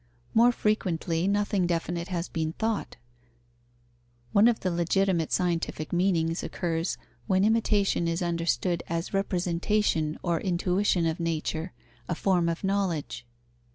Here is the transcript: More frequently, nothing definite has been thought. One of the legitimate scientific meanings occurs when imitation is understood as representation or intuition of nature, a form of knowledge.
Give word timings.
More 0.33 0.51
frequently, 0.51 1.27
nothing 1.27 1.67
definite 1.67 2.07
has 2.07 2.27
been 2.27 2.53
thought. 2.53 2.97
One 4.31 4.47
of 4.47 4.61
the 4.61 4.71
legitimate 4.71 5.31
scientific 5.31 5.93
meanings 5.93 6.41
occurs 6.41 6.97
when 7.27 7.43
imitation 7.45 8.07
is 8.07 8.23
understood 8.23 8.81
as 8.89 9.13
representation 9.13 10.17
or 10.23 10.41
intuition 10.41 11.05
of 11.05 11.19
nature, 11.19 11.71
a 12.09 12.15
form 12.15 12.49
of 12.49 12.63
knowledge. 12.63 13.27